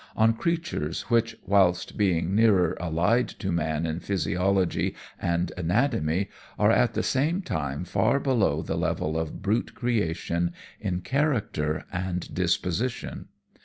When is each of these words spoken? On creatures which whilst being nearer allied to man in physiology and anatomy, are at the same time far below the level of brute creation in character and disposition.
On 0.17 0.33
creatures 0.33 1.11
which 1.11 1.37
whilst 1.45 1.95
being 1.95 2.33
nearer 2.33 2.75
allied 2.81 3.27
to 3.37 3.51
man 3.51 3.85
in 3.85 3.99
physiology 3.99 4.95
and 5.21 5.51
anatomy, 5.55 6.27
are 6.57 6.71
at 6.71 6.95
the 6.95 7.03
same 7.03 7.43
time 7.43 7.83
far 7.83 8.19
below 8.19 8.63
the 8.63 8.77
level 8.77 9.15
of 9.15 9.43
brute 9.43 9.75
creation 9.75 10.53
in 10.79 11.01
character 11.01 11.85
and 11.93 12.33
disposition. 12.33 13.27